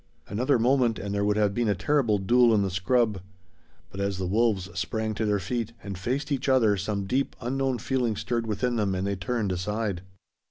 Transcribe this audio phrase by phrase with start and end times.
[0.27, 3.21] Another moment and there would have been a terrible duel in the scrub;
[3.91, 7.77] but as the wolves sprang to their feet and faced each other some deep, unknown
[7.77, 10.01] feeling stirred within them and they turned aside.